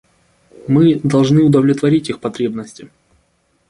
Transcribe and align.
Мы 0.67 0.95
должны 0.95 1.43
удовлетворить 1.43 2.09
их 2.09 2.19
потребности. 2.19 2.89